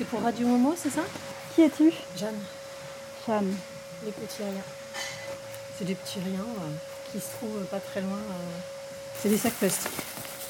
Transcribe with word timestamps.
C'est 0.00 0.06
pour 0.06 0.22
Radio 0.22 0.46
Momo, 0.46 0.74
c'est 0.82 0.88
ça? 0.88 1.02
Qui 1.54 1.60
es-tu? 1.60 1.92
Jeanne, 2.16 2.40
Jeanne. 3.26 3.54
les 4.02 4.12
petits 4.12 4.42
riens. 4.42 4.64
C'est 5.76 5.84
des 5.84 5.94
petits 5.94 6.20
riens 6.20 6.40
euh, 6.40 7.12
qui 7.12 7.20
se 7.20 7.26
trouvent 7.36 7.62
pas 7.64 7.80
très 7.80 8.00
loin. 8.00 8.16
euh. 8.16 8.60
C'est 9.20 9.28
des 9.28 9.36
sacs 9.36 9.52
plastiques. 9.52 9.92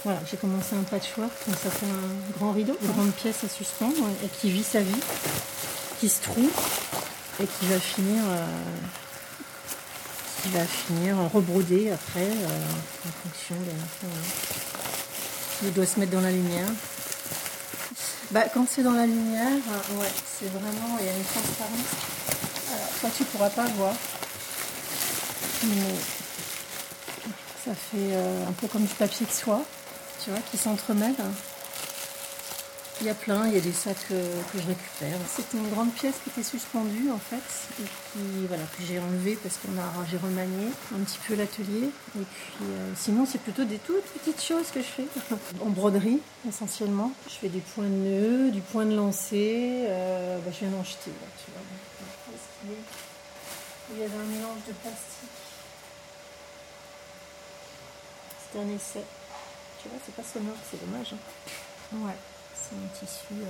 Voilà, 0.04 0.21
j'ai 0.30 0.36
commencé 0.36 0.76
un 0.76 0.84
patchwork, 0.84 1.32
donc 1.48 1.56
ça 1.60 1.68
fait 1.68 1.86
un 1.86 2.38
grand 2.38 2.52
rideau, 2.52 2.78
une 2.80 2.92
grande 2.92 3.10
pièce 3.10 3.42
à 3.42 3.48
suspendre 3.48 3.96
et 4.24 4.28
qui 4.28 4.52
vit 4.52 4.62
sa 4.62 4.83
vie, 4.83 5.01
qui 5.98 6.08
se 6.08 6.22
trouve 6.22 6.53
et 7.42 7.44
qui 7.44 7.67
va 7.67 7.80
finir, 7.80 8.22
euh, 8.28 8.46
qui 10.44 10.51
va 10.51 10.64
finir 10.64 11.17
rebrodé 11.35 11.90
après 11.90 12.28
en 12.28 13.28
fonction 13.28 13.56
de. 13.56 13.72
il 15.64 15.72
doit 15.72 15.87
se 15.87 15.98
mettre 15.98 16.12
dans 16.12 16.20
la 16.20 16.30
lumière. 16.30 16.69
Bah, 18.33 18.45
quand 18.55 18.65
c'est 18.69 18.84
dans 18.84 18.92
la 18.92 19.06
lumière, 19.06 19.48
euh, 19.48 20.01
ouais, 20.01 20.06
c'est 20.24 20.47
vraiment, 20.52 20.97
il 21.01 21.07
y 21.07 21.09
a 21.09 21.16
une 21.16 21.25
transparence. 21.25 21.80
Alors, 22.73 22.89
toi, 23.01 23.11
tu 23.16 23.25
pourras 23.25 23.51
pas 23.51 23.65
voir, 23.77 23.93
mais 25.65 25.95
ça 27.65 27.75
fait 27.75 28.15
euh, 28.15 28.47
un 28.48 28.53
peu 28.53 28.69
comme 28.69 28.84
du 28.84 28.95
papier 28.95 29.27
de 29.27 29.33
soie, 29.33 29.65
tu 30.23 30.30
vois, 30.30 30.39
qui 30.48 30.59
s'entremêle. 30.59 31.16
Il 33.01 33.07
y 33.07 33.11
a 33.11 33.15
plein, 33.15 33.47
il 33.47 33.55
y 33.55 33.57
a 33.57 33.61
des 33.61 33.73
sacs 33.73 33.97
euh, 34.11 34.43
que 34.53 34.59
je 34.61 34.67
récupère. 34.67 35.17
C'était 35.27 35.57
une 35.57 35.71
grande 35.71 35.91
pièce 35.95 36.17
qui 36.23 36.29
était 36.29 36.43
suspendue 36.43 37.11
en 37.11 37.19
fait, 37.19 37.37
et 37.83 37.85
qui, 38.13 38.47
voilà, 38.47 38.63
que 38.65 38.83
j'ai 38.87 38.99
enlevée 38.99 39.39
parce 39.43 39.57
qu'on 39.57 39.73
a, 39.81 40.07
j'ai 40.11 40.19
remanié 40.19 40.67
un 40.95 40.99
petit 41.05 41.19
peu 41.27 41.35
l'atelier. 41.35 41.85
Et 41.87 41.91
puis 42.25 42.67
euh, 42.67 42.93
sinon, 42.95 43.25
c'est 43.25 43.39
plutôt 43.41 43.65
des 43.65 43.79
toutes 43.79 44.05
petites 44.05 44.43
choses 44.43 44.71
que 44.71 44.81
je 44.81 44.87
fais. 44.87 45.07
en 45.65 45.71
broderie, 45.71 46.21
essentiellement. 46.47 47.13
Je 47.27 47.33
fais 47.35 47.49
des 47.49 47.61
points 47.61 47.85
de 47.85 47.89
nœud, 47.89 48.51
du 48.51 48.61
point 48.61 48.85
de 48.85 48.95
lancer. 48.95 49.87
euh, 49.89 50.39
bah, 50.45 50.51
je 50.53 50.59
viens 50.67 50.69
d'en 50.77 50.85
jeter, 50.85 51.11
là, 51.11 51.27
tu 51.43 51.51
vois. 51.53 52.75
Il 53.92 53.98
y 53.98 54.03
avait 54.05 54.14
un 54.14 54.27
mélange 54.37 54.59
de 54.69 54.73
plastique. 54.75 55.31
C'était 58.45 58.62
un 58.62 58.69
essai. 58.69 59.05
Tu 59.83 59.89
vois, 59.89 59.98
c'est 60.05 60.14
pas 60.14 60.23
sonore, 60.23 60.55
c'est 60.70 60.85
dommage. 60.85 61.14
hein. 61.14 61.97
Ouais, 62.07 62.14
c'est 62.71 62.77
un 62.77 62.89
tissu. 63.07 63.35
euh, 63.43 63.45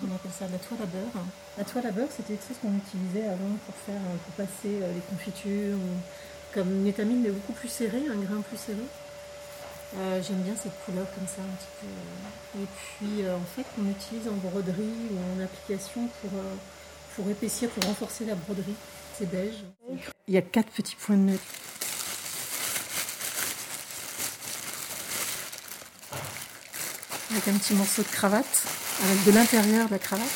comment 0.00 0.14
on 0.14 0.16
appelle 0.16 0.30
ça 0.38 0.46
De 0.46 0.52
la 0.52 0.58
toile 0.58 0.80
à 0.82 0.86
beurre. 0.86 1.24
La 1.58 1.64
toile 1.64 1.86
à 1.86 1.90
beurre, 1.92 2.08
c'était 2.10 2.34
quelque 2.34 2.48
chose 2.48 2.56
qu'on 2.62 2.74
utilisait 2.76 3.28
avant 3.28 3.52
pour 3.66 3.74
faire, 3.86 4.00
euh, 4.00 4.16
pour 4.24 4.34
passer 4.46 4.80
euh, 4.82 4.92
les 4.94 5.00
confitures. 5.10 5.76
ou- 5.76 6.00
Comme 6.54 6.70
une 6.80 6.86
étamine, 6.86 7.20
mais 7.22 7.30
beaucoup 7.30 7.52
plus 7.52 7.68
serrée, 7.68 8.02
un 8.10 8.16
grain 8.16 8.40
plus 8.40 8.56
serré. 8.56 8.80
Euh, 9.96 10.22
J'aime 10.22 10.40
bien 10.42 10.54
cette 10.56 10.72
couleur 10.84 11.06
comme 11.14 11.26
ça, 11.26 11.42
un 11.42 11.54
petit 11.56 11.72
peu. 11.80 12.60
Et 12.62 12.66
puis, 12.76 13.24
euh, 13.24 13.36
en 13.36 13.44
fait, 13.54 13.64
on 13.80 13.88
utilise 13.90 14.26
en 14.28 14.32
broderie 14.48 14.96
ou 15.12 15.16
en 15.40 15.44
application 15.44 16.08
pour, 16.20 16.30
euh, 16.38 16.54
pour 17.16 17.28
épaissir, 17.28 17.68
pour 17.70 17.84
renforcer 17.84 18.24
la 18.24 18.34
broderie. 18.34 18.74
C'est 19.18 19.30
beige. 19.30 19.64
Il 20.26 20.34
y 20.34 20.38
a 20.38 20.42
quatre 20.42 20.70
petits 20.72 20.96
points 20.96 21.16
de 21.16 21.36
avec 27.30 27.48
un 27.48 27.58
petit 27.58 27.74
morceau 27.74 28.02
de 28.02 28.08
cravate, 28.08 28.64
avec 29.04 29.24
de 29.24 29.32
l'intérieur 29.32 29.86
de 29.86 29.92
la 29.92 29.98
cravate. 29.98 30.26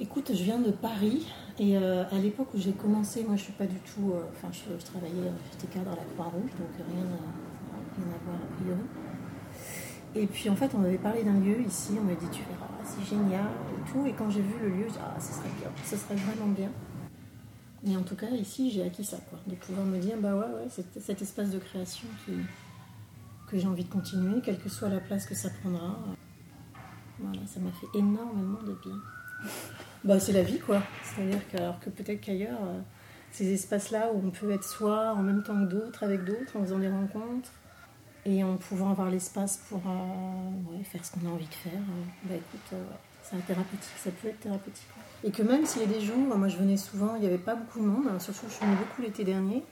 Écoute, 0.00 0.30
je 0.32 0.42
viens 0.42 0.58
de 0.58 0.70
Paris 0.70 1.26
et 1.58 1.76
euh, 1.76 2.04
à 2.10 2.18
l'époque 2.18 2.48
où 2.54 2.58
j'ai 2.58 2.72
commencé, 2.72 3.24
moi 3.24 3.36
je 3.36 3.42
suis 3.42 3.52
pas 3.52 3.66
du 3.66 3.76
tout, 3.80 4.12
euh, 4.12 4.22
enfin 4.32 4.48
je, 4.52 4.84
travaillais, 4.86 5.26
euh, 5.26 5.50
j'étais 5.52 5.66
cadre 5.66 5.92
à 5.92 5.96
la 5.96 6.04
Croix-Rouge, 6.14 6.50
donc 6.58 6.68
rien 6.76 7.04
à, 7.04 8.24
voir 8.24 8.36
a 8.36 8.62
priori. 8.62 8.80
Et 10.14 10.26
puis 10.26 10.48
en 10.48 10.56
fait 10.56 10.70
on 10.74 10.78
m'avait 10.78 10.98
parlé 10.98 11.24
d'un 11.24 11.40
lieu 11.40 11.60
ici, 11.60 11.90
on 12.00 12.04
m'a 12.04 12.14
dit 12.14 12.26
tu 12.32 12.42
verras, 12.48 12.70
c'est 12.84 13.04
génial 13.04 13.50
et 13.76 13.90
tout. 13.90 14.06
Et 14.06 14.12
quand 14.12 14.30
j'ai 14.30 14.40
vu 14.40 14.54
le 14.62 14.68
lieu, 14.68 14.84
j'ai 14.86 14.92
dit 14.92 14.98
ah 15.00 15.20
ce 15.20 15.32
serait 15.32 15.50
bien, 15.58 15.68
ce 15.84 15.96
serait 15.96 16.14
vraiment 16.14 16.52
bien. 16.52 16.70
Et 17.86 17.96
en 17.96 18.02
tout 18.02 18.16
cas 18.16 18.30
ici 18.30 18.70
j'ai 18.70 18.84
acquis 18.84 19.04
ça 19.04 19.18
quoi, 19.28 19.38
de 19.46 19.56
pouvoir 19.56 19.84
me 19.84 19.98
dire 19.98 20.16
bah 20.18 20.34
ouais 20.34 20.40
ouais 20.40 20.84
cet 21.00 21.20
espace 21.20 21.50
de 21.50 21.58
création 21.58 22.06
qui, 22.24 22.32
que 23.50 23.58
j'ai 23.58 23.66
envie 23.66 23.84
de 23.84 23.92
continuer, 23.92 24.40
quelle 24.42 24.58
que 24.58 24.68
soit 24.68 24.88
la 24.88 25.00
place 25.00 25.26
que 25.26 25.34
ça 25.34 25.48
prendra. 25.60 25.98
Voilà, 27.18 27.46
ça 27.46 27.60
m'a 27.60 27.70
fait 27.72 27.98
énormément 27.98 28.62
de 28.62 28.74
bien. 28.82 28.98
Bah, 30.04 30.20
c'est 30.20 30.32
la 30.32 30.42
vie, 30.42 30.60
quoi. 30.60 30.82
C'est-à-dire 31.02 31.40
que, 31.50 31.84
que 31.84 31.90
peut-être 31.90 32.20
qu'ailleurs, 32.20 32.58
euh, 32.62 32.80
ces 33.32 33.52
espaces-là 33.52 34.10
où 34.14 34.26
on 34.26 34.30
peut 34.30 34.50
être 34.52 34.64
soi 34.64 35.12
en 35.14 35.22
même 35.22 35.42
temps 35.42 35.54
que 35.64 35.70
d'autres, 35.70 36.04
avec 36.04 36.24
d'autres, 36.24 36.56
en 36.56 36.62
faisant 36.62 36.78
des 36.78 36.88
rencontres, 36.88 37.50
et 38.24 38.44
en 38.44 38.56
pouvant 38.56 38.90
avoir 38.90 39.10
l'espace 39.10 39.64
pour 39.68 39.80
euh, 39.86 40.82
faire 40.84 41.04
ce 41.04 41.12
qu'on 41.12 41.26
a 41.26 41.30
envie 41.30 41.46
de 41.46 41.54
faire, 41.54 41.72
euh, 41.72 42.28
bah 42.28 42.34
écoute, 42.34 42.78
c'est 43.22 43.46
thérapeutique, 43.46 43.96
ça 43.96 44.10
peut 44.10 44.28
être 44.28 44.40
thérapeutique. 44.40 44.88
Et 45.24 45.30
que 45.30 45.42
même 45.42 45.64
s'il 45.66 45.82
y 45.82 45.84
a 45.84 45.88
des 45.88 46.00
jours, 46.00 46.36
moi 46.36 46.48
je 46.48 46.56
venais 46.56 46.76
souvent, 46.76 47.16
il 47.16 47.22
n'y 47.22 47.26
avait 47.26 47.38
pas 47.38 47.54
beaucoup 47.54 47.80
de 47.80 47.86
monde, 47.86 48.06
hein, 48.08 48.18
surtout 48.18 48.46
je 48.48 48.54
suis 48.54 48.64
venue 48.64 48.76
beaucoup 48.76 49.02
l'été 49.02 49.24
dernier, 49.24 49.64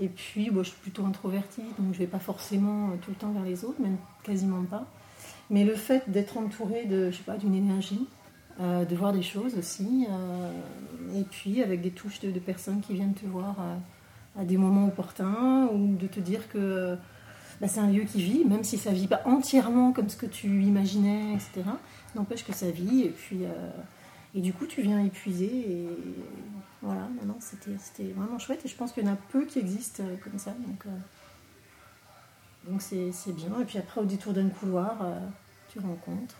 et 0.00 0.08
puis, 0.08 0.50
bon, 0.50 0.62
je 0.62 0.70
suis 0.70 0.78
plutôt 0.78 1.04
introvertie, 1.04 1.62
donc 1.78 1.92
je 1.92 1.98
vais 1.98 2.06
pas 2.06 2.18
forcément 2.18 2.88
euh, 2.88 2.96
tout 3.02 3.10
le 3.10 3.16
temps 3.16 3.30
vers 3.32 3.44
les 3.44 3.64
autres, 3.66 3.80
même 3.82 3.98
quasiment 4.22 4.62
pas. 4.62 4.86
Mais 5.50 5.62
le 5.64 5.74
fait 5.74 6.08
d'être 6.08 6.38
entourée 6.38 6.86
de, 6.86 7.10
je 7.10 7.18
sais 7.18 7.22
pas, 7.22 7.36
d'une 7.36 7.54
énergie, 7.54 8.08
euh, 8.60 8.86
de 8.86 8.96
voir 8.96 9.12
des 9.12 9.22
choses 9.22 9.56
aussi, 9.58 10.06
euh, 10.08 11.20
et 11.20 11.24
puis 11.24 11.62
avec 11.62 11.82
des 11.82 11.90
touches 11.90 12.20
de, 12.20 12.30
personnes 12.38 12.80
qui 12.80 12.94
viennent 12.94 13.12
te 13.12 13.26
voir 13.26 13.56
à 14.38 14.44
des 14.44 14.56
moments 14.56 14.86
opportuns, 14.86 15.68
ou 15.74 15.96
de 15.96 16.06
te 16.06 16.18
dire 16.18 16.48
que 16.48 16.96
bah, 17.60 17.68
c'est 17.68 17.80
un 17.80 17.90
lieu 17.90 18.04
qui 18.04 18.22
vit, 18.22 18.44
même 18.46 18.64
si 18.64 18.78
ça 18.78 18.92
vit 18.92 19.06
pas 19.06 19.20
entièrement 19.26 19.92
comme 19.92 20.08
ce 20.08 20.16
que 20.16 20.26
tu 20.26 20.62
imaginais, 20.62 21.34
etc. 21.34 21.68
N'empêche 22.14 22.44
que 22.44 22.54
ça 22.54 22.70
vit, 22.70 23.02
et 23.02 23.10
puis 23.10 23.40
et 24.34 24.40
du 24.40 24.52
coup 24.52 24.66
tu 24.66 24.82
viens 24.82 25.04
épuiser, 25.04 25.46
et 25.46 25.88
voilà, 26.82 27.08
non, 27.26 27.36
c'était 27.40 28.12
vraiment 28.12 28.38
chouette, 28.38 28.64
et 28.64 28.68
je 28.68 28.76
pense 28.76 28.92
qu'il 28.92 29.04
y 29.04 29.08
en 29.08 29.12
a 29.12 29.16
peu 29.16 29.44
qui 29.44 29.58
existent 29.58 30.02
euh, 30.02 30.16
comme 30.16 30.38
ça, 30.38 30.52
donc 30.66 30.86
euh, 30.86 32.70
donc 32.70 32.82
c'est 32.82 33.32
bien. 33.32 33.60
Et 33.60 33.64
puis 33.64 33.78
après, 33.78 34.00
au 34.00 34.04
détour 34.04 34.32
d'un 34.32 34.48
couloir, 34.48 34.98
euh, 35.02 35.18
tu 35.70 35.78
rencontres. 35.78 36.36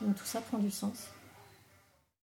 donc 0.00 0.16
tout 0.16 0.24
ça 0.24 0.40
prend 0.40 0.58
du 0.58 0.70
sens. 0.70 1.08